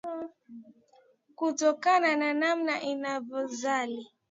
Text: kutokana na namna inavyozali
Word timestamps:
kutokana 1.37 2.09
na 2.19 2.29
namna 2.39 2.75
inavyozali 2.91 4.01